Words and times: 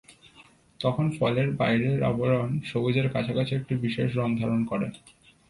তখন 0.79 1.05
ফলের 1.17 1.49
বাইরের 1.51 1.99
আবরণ 2.03 2.49
সবুজের 2.65 3.07
কাছাকাছি 3.09 3.51
একটি 3.55 3.73
বিশেষ 3.77 4.09
রঙ 4.15 4.29
ধারণ 4.39 4.61
করে। 4.65 4.87